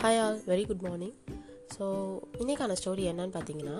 Hi 0.00 0.18
all 0.24 0.36
very 0.50 0.64
good 0.66 0.82
morning 0.86 1.14
so 1.74 1.84
இன்றைக்கான 2.40 2.74
story 2.80 3.04
என்னன்னு 3.10 3.32
பார்த்தீங்கன்னா 3.36 3.76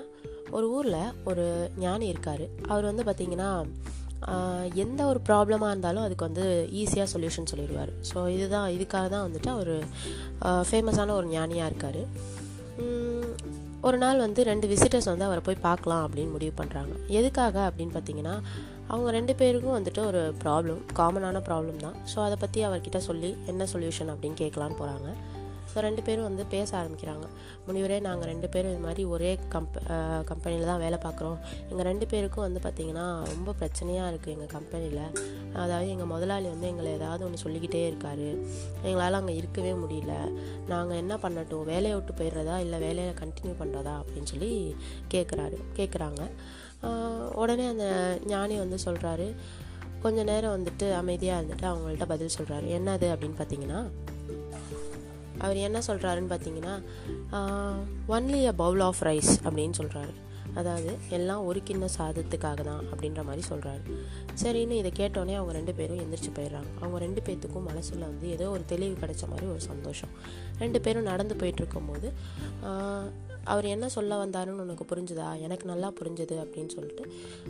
ஒரு 0.57 0.67
ஊரில் 0.77 0.97
ஒரு 1.31 1.45
ஞானி 1.83 2.07
இருக்கார். 2.13 2.43
அவர் 2.71 2.89
வந்து 2.89 3.03
பார்த்தீங்கன்னா 3.09 3.51
எந்த 4.85 5.01
ஒரு 5.11 5.21
ப்ராப்ளமாக 5.29 5.69
இருந்தாலும் 5.73 6.05
அதுக்கு 6.07 6.27
வந்து 6.29 6.47
ஈஸியாக 6.81 7.09
சொல்யூஷன் 7.13 7.49
சொல்லிடுவார். 7.53 7.93
ஸோ 8.11 8.27
இதுதான் 8.37 8.67
இதுக்காக 8.77 9.07
தான் 9.15 9.25
வந்துட்டு 9.29 9.53
அவர் 9.55 9.73
ஃபேமஸான 10.71 11.15
ஒரு 11.21 11.29
ஞானியாக 11.37 11.71
இருக்கார். 11.73 12.01
ஒரு 13.89 13.99
நாள் 14.05 14.25
வந்து 14.27 14.41
ரெண்டு 14.51 14.67
விசிட்டர்ஸ் 14.75 15.11
வந்து 15.13 15.29
அவரை 15.29 15.45
போய் 15.49 15.65
பார்க்கலாம் 15.69 16.05
அப்படின்னு 16.07 16.35
முடிவு 16.37 16.55
பண்ணுறாங்க 16.61 16.95
எதுக்காக 17.21 17.57
அப்படின்னு 17.71 17.97
பார்த்தீங்கன்னா 17.99 18.37
அவங்க 18.93 19.09
ரெண்டு 19.21 19.33
பேருக்கும் 19.41 19.79
வந்துட்டு 19.79 20.03
ஒரு 20.11 20.21
ப்ராப்ளம் 20.45 20.83
காமனான 21.01 21.41
ப்ராப்ளம் 21.49 21.83
தான். 21.87 21.97
ஸோ 22.13 22.19
அதை 22.29 22.39
பற்றி 22.45 22.61
அவர்கிட்ட 22.69 23.01
சொல்லி 23.11 23.33
என்ன 23.53 23.63
சொல்யூஷன் 23.75 24.13
அப்படின்னு 24.15 24.41
கேட்கலான்னு 24.45 24.81
போகிறாங்க 24.83 25.11
ஸோ 25.71 25.77
ரெண்டு 25.87 26.03
பேரும் 26.07 26.27
வந்து 26.29 26.45
பேச 26.55 26.71
ஆரம்பிக்கிறாங்க. 26.81 27.27
முனிவரே 27.67 27.99
நாங்கள் 28.07 28.29
ரெண்டு 28.33 28.49
பேரும் 28.55 28.73
இது 28.75 28.83
மாதிரி 28.87 29.03
ஒரே 29.15 29.33
கம்ப 29.55 29.83
கம்பெனியில் 30.31 30.71
தான் 30.71 30.83
வேலை 30.85 30.99
பார்க்குறோம். 31.07 31.39
எங்கள் 31.71 31.89
ரெண்டு 31.91 32.07
பேருக்கும் 32.13 32.45
வந்து 32.47 32.61
பார்த்திங்கன்னா 32.67 33.07
ரொம்ப 33.33 33.55
பிரச்சனையாக 33.61 34.11
இருக்குது 34.13 34.35
எங்கள் 34.37 34.53
கம்பெனியில் 34.57 35.05
அதாவது 35.63 35.89
எங்கள் 35.95 36.11
முதலாளி 36.15 36.49
வந்து 36.55 36.69
எங்களை 36.73 36.91
ஏதாவது 36.99 37.25
ஒன்று 37.29 37.43
சொல்லிக்கிட்டே 37.45 37.83
இருக்காரு. 37.91 38.29
எங்களால் 38.89 39.21
அங்கே 39.21 39.37
இருக்கவே 39.41 39.75
முடியல. 39.83 40.15
நாங்கள் 40.73 41.01
என்ன 41.03 41.15
பண்ணட்டும்? 41.25 41.67
வேலையை 41.73 41.95
விட்டு 41.99 42.15
போயிடுறதா? 42.21 42.57
இல்லை 42.67 42.81
வேலையை 42.89 43.15
கண்டினியூ 43.23 43.57
பண்ணுறதா 43.63 43.95
அப்படின்னு 44.03 44.31
சொல்லி 44.35 44.53
கேட்குறாரு 45.15 45.59
கேட்குறாங்க 45.81 46.23
உடனே 47.43 47.65
அந்த 47.73 47.87
ஞானி 48.33 48.57
வந்து 48.65 48.77
சொல்கிறாரு 48.85 49.27
கொஞ்ச 50.03 50.19
நேரம் 50.29 50.55
வந்துட்டு 50.57 50.87
அமைதியாக 50.99 51.39
இருந்துட்டு 51.41 51.67
அவங்கள்ட்ட 51.71 52.07
பதில் 52.13 52.37
சொல்கிறாரு 52.37 52.67
என்னது 52.77 53.07
அப்படின்னு 53.15 53.39
பார்த்தீங்கன்னா 53.41 53.81
அவர் 55.39 55.57
என்ன 55.57 55.79
சொல்கிறாருன்னு 55.87 56.33
பார்த்தீங்கன்னா 56.33 56.75
only 58.09 58.47
a 58.47 58.53
bowl 58.53 58.81
of 58.81 59.03
rice 59.03 59.33
அப்படின்னு 59.45 59.77
சொல்கிறாரு 59.79 60.15
அதாவது 60.55 60.97
எல்லாம் 61.09 61.45
ஒரு 61.45 61.61
கிண்ண 61.65 61.87
சாதத்துக்காக 61.99 62.61
தான் 62.63 62.85
அப்படின்ற 62.93 63.25
மாதிரி 63.25 63.43
சொல்கிறாரு 63.49 63.83
சரின்னு 64.43 64.79
இதை 64.81 64.91
கேட்டோடனே 64.97 65.35
அவங்க 65.35 65.53
ரெண்டு 65.53 65.75
பேரும் 65.75 65.99
எந்திரிச்சு 65.99 66.31
போயிடுறாங்க. 66.37 66.71
அவங்க 66.81 66.99
ரெண்டு 66.99 67.21
பேர்த்துக்கும் 67.27 67.69
மனசில் 67.71 67.99
வந்து 67.99 68.31
ஏதோ 68.31 68.51
ஒரு 68.51 68.65
தெளிவு 68.65 68.97
கிடைச்ச 69.01 69.29
மாதிரி 69.29 69.47
ஒரு 69.47 69.61
சந்தோஷம். 69.61 70.13
ரெண்டு 70.59 70.81
பேரும் 70.81 71.03
நடந்து 71.03 71.35
போயிட்டுருக்கும்போது 71.35 72.11
அவர் 73.45 73.65
என்ன 73.65 73.89
சொல்ல 73.89 74.25
வந்தாருன்னு 74.25 74.65
உனக்கு 74.67 74.85
புரிஞ்சுதா? 74.93 75.41
எனக்கு 75.41 75.67
நல்லா 75.67 75.93
புரிஞ்சுது 76.01 76.37
அப்படின்னு 76.45 76.69
சொல்லிட்டு 76.69 77.05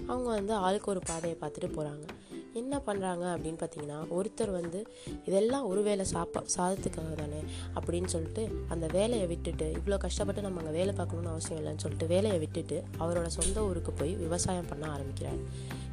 அவங்க 0.06 0.28
வந்து 0.28 0.54
ஆளுக்கு 0.54 0.90
ஒரு 0.90 1.00
பாதையை 1.06 1.38
பார்த்துட்டு 1.40 1.70
போகிறாங்க 1.76 2.04
என்ன 2.54 2.80
பண்ணுறாங்க 2.86 3.24
அப்படின்னு 3.36 3.58
பார்த்தீங்கன்னா 3.58 4.06
ஒருத்தர் 4.10 4.50
வந்து 4.50 4.86
இதெல்லாம் 5.24 5.66
ஒரு 5.66 5.82
வேளை 5.82 6.06
சாப்பா 6.12 6.42
சாதத்துக்காக 6.56 7.14
தானே? 7.14 7.40
அப்படின்னு 7.74 8.06
சொல்லிட்டு 8.06 8.48
அந்த 8.68 8.86
வேலையை 8.92 9.26
விட்டுட்டு 9.26 9.76
இவ்வளோ 9.84 9.98
கஷ்டப்பட்டு 9.98 10.42
நம்ம 10.42 10.60
அங்கே 10.60 10.72
வேலை 10.72 10.94
பார்க்கணுன்னு 10.94 11.26
அவசியம் 11.26 11.64
இல்லைன்னு 11.64 11.76
சொல்லிட்டு 11.76 12.06
வேலையை 12.06 12.38
விட்டுட்டு 12.38 12.84
அவரோட 13.00 13.26
சொந்த 13.26 13.62
ஊருக்கு 13.62 13.92
போய் 13.92 14.14
விவசாயம் 14.14 14.68
பண்ண 14.68 14.90
ஆரம்பிக்கிறார். 14.90 15.36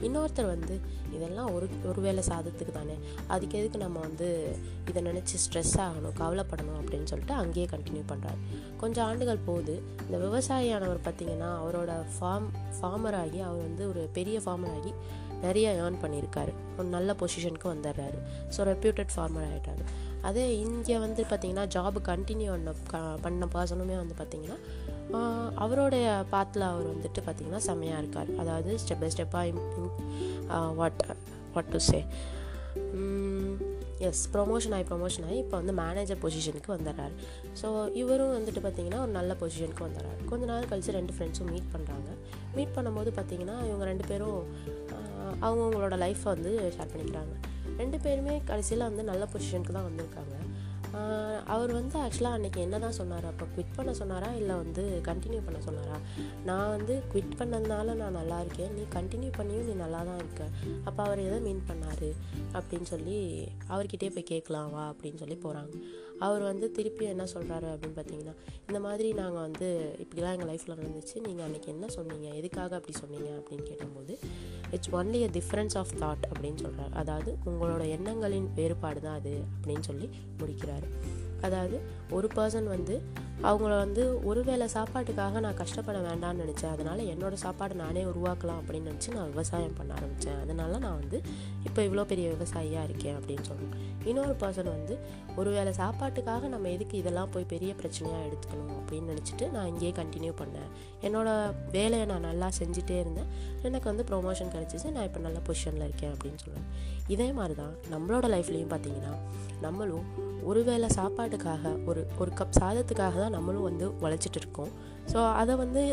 இன்னொருத்தர் 0.02 0.46
வந்து 0.46 0.80
இதெல்லாம் 1.14 1.54
ஒரு 1.54 1.68
ஒரு 1.86 2.02
வேளை 2.02 2.24
சாதத்துக்கு 2.28 2.72
தானே? 2.72 2.94
அதுக்கு 3.28 3.60
எதுக்கு 3.60 3.78
நம்ம 3.78 4.00
வந்து 4.00 4.56
இதை 4.90 5.04
நினச்சி 5.04 5.36
ஸ்ட்ரெஸ் 5.46 5.78
ஆகணும் 5.78 6.20
கவலைப்படணும்? 6.20 6.82
அப்படின்னு 6.82 7.04
சொல்லிட்டு 7.04 7.34
அங்கேயே 7.34 7.66
கண்டினியூ 7.66 8.04
பண்ணுறாரு 8.08 8.38
கொஞ்சம் 8.78 9.06
ஆண்டுகள் 9.06 9.38
போகுது. 9.46 9.82
இந்த 10.12 10.18
விவசாயியானவர் 10.18 11.00
பார்த்திங்கன்னா 11.04 11.52
அவரோட 11.64 12.04
ஃபார்ம் 12.20 12.48
ஃபார்மர் 12.82 13.16
ஆகி 13.16 13.40
அவர் 13.40 13.62
வந்து 13.62 13.90
ஒரு 13.90 14.10
பெரிய 14.14 14.40
ஃபார்மர் 14.40 14.80
ஆகி 14.80 14.94
நிறைய 15.42 15.82
ஏர்ன் 15.84 16.04
பண்ணியிருக்காரு. 16.06 16.54
ஒரு 16.78 16.88
நல்ல 16.88 17.16
பொசிஷனுக்கு 17.20 17.68
வந்துடுறாரு. 17.68 18.18
ஸோ 18.58 18.62
ரெப்யூட்டட் 18.72 19.14
ஃபார்மர் 19.16 19.48
ஆகிட்டாரு 19.52 19.84
அதே 20.22 20.60
இங்கே 20.60 20.98
வந்து 20.98 21.24
பார்த்தீங்கன்னா 21.24 21.66
ஜாப் 21.76 21.98
கண்டினியூ 22.06 22.50
பண்ண 22.50 22.74
க- 22.88 23.18
பண்ண 23.22 23.46
பர்சனுமே 23.54 23.96
வந்து 23.96 24.16
பார்த்தீங்கன்னா 24.22 24.58
அவருடைய 25.56 26.24
பாத்தில் 26.30 26.62
அவர் 26.62 26.98
வந்துட்டு 26.98 27.22
பார்த்தீங்கன்னா 27.26 27.58
செம்மையாக 27.58 28.00
இருக்கார். 28.00 28.28
அதாவது 28.38 28.78
ஸ்டெப் 28.84 29.00
பை 29.00 29.10
ஸ்டெப்பாக 29.10 30.74
what 30.76 31.04
what 31.54 31.66
to 31.66 31.78
say 31.78 32.06
S 34.00 34.30
promotion 34.34 34.74
ஆகி 34.74 34.86
ப்ரொமோஷன் 34.90 35.26
ஆகி 35.26 35.38
இப்போ 35.38 35.58
வந்து 35.58 35.74
மேனேஜர் 35.74 36.18
பொசிஷனுக்கு 36.22 36.70
வந்துடுறாரு. 36.70 37.14
ஸோ 37.62 37.96
இவரும் 37.96 38.34
வந்துட்டு 38.38 38.62
பார்த்தீங்கன்னா 38.66 39.02
ஒரு 39.02 39.12
நல்ல 39.12 39.36
பொசிஷனுக்கு 39.42 39.84
வந்துடுறாரு. 39.86 40.26
கொஞ்ச 40.26 40.46
நாள் 40.46 40.64
கழிச்சு 40.64 40.92
ரெண்டு 40.92 41.14
ஃப்ரெண்ட்ஸும் 41.14 41.52
மீட் 41.52 41.72
பண்ணுறாங்க 41.76 42.10
மீட் 42.56 42.74
பண்ணும்போது 42.76 43.12
பார்த்தீங்கன்னா 43.20 43.66
இவங்க 43.68 43.86
ரெண்டு 43.86 44.08
பேரும் 44.08 44.42
அவங்கவுங்களோட 45.46 45.98
லைஃப்பை 46.06 46.30
வந்து 46.36 46.54
ஷேர் 46.78 46.94
பண்ணிக்கிறாங்க. 46.94 47.36
ரெண்டு 47.78 48.00
பேருமே 48.00 48.42
கடைசியில் 48.46 48.88
வந்து 48.90 49.04
நல்ல 49.04 49.28
பொசிஷனுக்கு 49.34 49.76
தான் 49.78 49.90
வந்திருக்காங்க. 49.90 50.36
அவர் 51.54 51.72
வந்து 51.72 51.96
ஆக்சுவலாக 52.00 52.36
அன்றைக்கி 52.38 52.60
என்ன 52.66 52.80
தான் 52.80 52.96
சொன்னார்? 52.98 53.26
அப்போ 53.26 53.46
குவிட் 53.56 53.74
பண்ண 53.76 53.94
சொன்னாரா? 53.94 54.30
இல்லை 54.34 54.56
வந்து 54.56 54.84
கண்டினியூ 55.08 55.42
பண்ண 55.48 55.60
சொன்னாரா? 55.66 55.98
நான் 56.50 56.70
வந்து 56.76 56.94
குவிட் 57.14 57.36
பண்ணதுனால 57.40 57.96
நான் 58.02 58.18
நல்லா 58.20 58.38
இருக்கேன். 58.44 58.72
நீ 58.78 58.84
கண்டினியூ 58.96 59.32
பண்ணியும் 59.40 59.68
நீ 59.70 59.74
நல்லா 59.84 60.02
தான் 60.10 60.22
இருக்க. 60.24 60.44
அப்போ 60.84 61.04
அவர் 61.04 61.22
எதை 61.28 61.40
மீன் 61.48 61.62
பண்ணார்? 61.70 62.10
அப்படின்னு 62.58 62.88
சொல்லி 62.94 63.20
அவர்கிட்டே 63.70 64.10
போய் 64.16 64.32
கேட்கலாம் 64.34 64.72
வா 64.76 64.86
அப்படின்னு 64.94 65.22
சொல்லி 65.24 65.38
போகிறாங்க 65.46 65.74
அவர் 66.20 66.42
வந்து 66.42 66.72
திருப்பி 66.72 67.06
என்ன 67.06 67.24
சொல்கிறாரு 67.24 67.68
அப்படின்னு 67.74 67.98
பார்த்தீங்கன்னா 67.98 68.36
இந்த 68.68 68.80
மாதிரி 68.80 69.14
நாங்கள் 69.14 69.42
வந்து 69.42 69.98
இப்படிலாம் 70.04 70.36
எங்கள் 70.36 70.50
லைஃப்பில் 70.50 70.76
நடந்துச்சு. 70.76 71.28
நீங்கள் 71.28 71.46
அன்றைக்கி 71.48 71.66
என்ன 71.66 71.88
சொன்னீங்க? 71.88 72.28
எதுக்காக 72.28 72.76
அப்படி 72.76 72.98
சொன்னீங்க? 72.98 73.30
அப்படின்னு 73.40 73.64
கேட்டபோது 73.64 74.20
it's 74.72 74.92
only 74.92 75.22
a 75.24 75.30
difference 75.40 75.78
of 75.78 75.94
thought 76.00 76.26
அப்படின்னு 76.32 76.62
சொல்கிறார் 76.62 76.94
அதாவது 76.94 77.38
உங்களோட 77.46 77.90
எண்ணங்களின் 77.90 78.54
வேறுபாடு 78.54 79.02
தான் 79.02 79.16
அது 79.16 79.42
அப்படின்னு 79.62 79.80
சொல்லி 79.80 80.10
முடிக்கிறாரு. 80.38 80.90
அதாவது 81.42 81.80
ஒரு 82.12 82.30
பர்சன் 82.36 82.64
வந்து 82.64 83.02
அவங்கள 83.44 83.74
வந்து 83.78 84.24
ஒருவேளை 84.24 84.68
சாப்பாட்டுக்காக 84.74 85.40
நான் 85.40 85.58
கஷ்டப்பட 85.60 85.98
வேண்டாம்னு 86.00 86.42
நினச்சேன். 86.44 86.72
அதனால் 86.72 87.00
என்னோடய 87.00 87.34
சாப்பாடு 87.34 87.76
நானே 87.76 88.04
உருவாக்கலாம் 88.04 88.60
அப்படின்னு 88.62 88.92
நினச்சி 88.92 89.14
நான் 89.14 89.30
விவசாயம் 89.30 89.76
பண்ண 89.78 89.94
ஆரம்பித்தேன் 89.94 90.40
அதனால 90.42 90.78
நான் 90.78 91.00
வந்து 91.00 91.22
இப்போ 91.64 91.82
இவ்வளோ 91.82 92.04
பெரிய 92.04 92.36
விவசாயியாக 92.36 92.84
இருக்கேன் 92.84 93.18
அப்படின்னு 93.20 93.46
சொல்லுவேன் 93.50 93.84
இன்னொரு 94.06 94.36
பர்சன் 94.40 94.72
வந்து 94.72 94.98
ஒருவேளை 95.36 95.74
சாப்பாட்டுக்காக 95.78 96.48
நம்ம 96.48 96.70
எதுக்கு 96.70 96.98
இதெல்லாம் 96.98 97.30
போய் 97.32 97.44
பெரிய 97.44 97.74
பிரச்சனையாக 97.74 98.28
எடுத்துக்கணும் 98.28 98.76
அப்படின்னு 98.80 99.14
நினச்சிட்டு 99.14 99.52
நான் 99.52 99.68
இங்கேயே 99.68 99.92
கண்டினியூ 99.92 100.34
பண்ணேன். 100.42 100.70
என்னோடய 101.02 101.54
வேலையை 101.72 102.06
நான் 102.06 102.22
நல்லா 102.22 102.50
செஞ்சுட்டே 102.60 103.00
இருந்தேன். 103.00 103.28
எனக்கு 103.62 103.96
வந்து 103.96 104.06
ப்ரொமோஷன் 104.12 104.54
கிடச்சிச்சு. 104.56 104.92
நான் 104.92 105.04
இப்போ 105.04 105.20
நல்ல 105.20 105.40
பொசிஷனில் 105.48 105.88
இருக்கேன் 105.90 106.14
அப்படின்னு 106.14 106.42
சொல்லுவேன் 106.46 106.70
இதே 107.08 107.32
மாதிரி 107.32 107.56
தான் 107.56 107.76
நம்மளோட 107.92 108.26
லைஃப்லேயும் 108.36 108.72
பார்த்தீங்கன்னா 108.76 109.14
நம்மளும் 109.62 110.34
ஒருவேளை 110.44 110.90
சாப்பாட்டுக்காக 110.96 111.86
ஒரு 111.86 112.08
ஒரு 112.18 112.32
கப் 112.40 112.58
சாதத்துக்காக 112.60 113.25
தான் 113.26 113.38
நம்மளும் 113.38 113.68
வந்து 113.70 113.88
உழைச்சிட்டு 114.06 114.42
இருக்கோம் 114.44 114.74
ஸோ 115.12 115.20
அதை 115.42 115.56
வந்து 115.64 115.84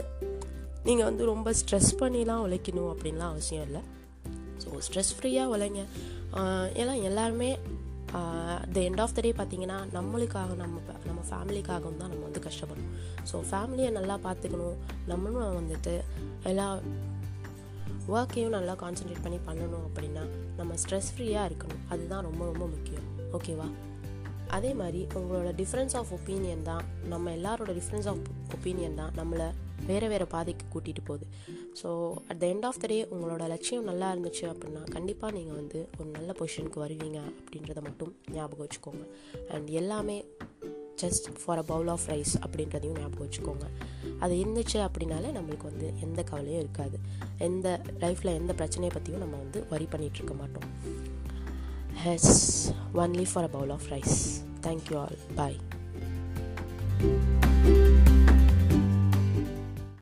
நீங்கள் 0.89 1.09
வந்து 1.09 1.25
ரொம்ப 1.33 1.49
ஸ்ட்ரெஸ் 1.59 1.91
பண்ணிலாம் 2.01 2.45
உழைக்கணும் 2.47 2.91
அப்படின்லாம் 2.93 3.33
அவசியம் 3.35 3.67
இல்லை. 3.69 3.83
ஸோ 4.63 4.69
ஸ்ட்ரெஸ் 4.87 5.13
ஃப்ரீயாக 5.17 5.53
உழைங்க. 5.55 5.83
ஏன்னா 6.81 6.95
எல்லாருமே 7.09 7.51
த 8.75 8.79
எண்ட் 8.89 9.03
ஆஃப் 9.05 9.15
த 9.17 9.23
டே 9.25 9.31
பார்த்தீங்கன்னா 9.39 9.77
நம்மளுக்காக 9.97 10.57
நம்ம 10.63 10.81
நம்ம 11.09 11.21
ஃபேமிலிக்காகவும் 11.29 12.01
தான் 12.01 12.11
நம்ம 12.13 12.25
வந்து 12.29 12.43
கஷ்டப்படணும். 12.47 12.97
ஸோ 13.31 13.39
ஃபேமிலியை 13.51 13.91
நல்லா 13.99 14.17
பார்த்துக்கணும். 14.27 14.77
நம்மளும் 15.13 15.57
வந்துட்டு 15.61 15.95
எல்லா 16.51 16.67
ஒர்க்கையும் 18.17 18.55
நல்லா 18.59 18.75
கான்சென்ட்ரேட் 18.83 19.25
பண்ணி 19.27 19.41
பண்ணணும் 19.49 19.87
அப்படின்னா 19.89 20.25
நம்ம 20.61 20.75
ஸ்ட்ரெஸ் 20.83 21.13
ஃப்ரீயாக 21.15 21.49
இருக்கணும். 21.51 21.83
அதுதான் 21.95 22.27
ரொம்ப 22.29 22.43
ரொம்ப 22.51 22.65
முக்கியம். 22.75 23.09
ஓகேவா 23.39 23.69
அதே 24.57 24.75
மாதிரி 24.75 25.01
உங்களோட 25.19 25.51
டிஃப்ரென்ஸ் 25.61 25.97
ஆஃப் 25.97 26.11
ஒப்பீனியன் 26.13 26.63
தான் 26.63 26.85
நம்ம 27.05 27.31
எல்லாரோட 27.31 27.71
டிஃப்ரென்ஸ் 27.79 28.09
ஆஃப் 28.09 28.25
ஒப்பீனியன் 28.57 28.95
தான் 28.95 29.13
நம்மளை 29.17 29.47
வேறு 29.87 30.09
வேறு 30.09 30.27
பாதைக்கு 30.27 30.65
கூட்டிகிட்டு 30.73 31.03
போகுது. 31.05 31.27
So 31.83 31.89
at 32.31 32.41
the 32.43 32.47
end 32.47 32.67
of 32.69 32.81
the 32.83 32.87
day 32.87 32.99
உங்களோட 33.15 33.47
லட்சியம் 33.49 33.85
நல்லா 33.85 34.09
இருந்துச்சு 34.15 34.45
அப்படின்னா 34.53 34.83
கண்டிப்பாக 34.91 35.37
நீங்கள் 35.39 35.55
வந்து 35.55 35.89
ஒரு 35.99 36.09
நல்ல 36.11 36.35
பொசிஷனுக்கு 36.41 36.83
வருவீங்க 36.85 37.19
அப்படின்றத 37.39 37.83
மட்டும் 37.83 38.13
ஞாபகம் 38.33 38.67
வச்சுக்கோங்க. 38.67 39.05
அண்ட் 39.55 39.69
எல்லாமே 39.69 40.25
just 41.03 41.27
for 41.45 41.59
a 41.59 41.63
bowl 41.63 41.89
of 41.89 42.07
rice 42.09 42.35
அப்படின்றதையும் 42.45 42.99
ஞாபகம் 42.99 43.25
வச்சுக்கோங்க. 43.27 43.67
அது 44.19 44.35
இருந்துச்சு 44.35 44.79
அப்படின்னாலே 44.89 45.31
நம்மளுக்கு 45.39 45.63
வந்து 45.63 45.93
எந்த 46.01 46.23
கவலையும் 46.23 46.61
இருக்காது. 46.61 46.99
எந்த 47.39 47.81
லைஃப்பில் 48.05 48.39
எந்த 48.41 48.53
பிரச்சனையை 48.53 48.93
பற்றியும் 48.95 49.21
நம்ம 49.21 49.37
வந்து 49.37 49.67
வரி 49.71 49.89
பண்ணிகிட்டு 49.93 50.21
இருக்க 50.21 50.37
has 52.03 52.73
only 52.95 53.25
for 53.25 53.45
a 53.45 53.49
bowl 53.49 53.71
of 53.71 53.91
rice. 53.91 54.43
Thank 54.61 54.91
you 54.91 54.99
all. 54.99 55.13
Bye. 55.37 55.57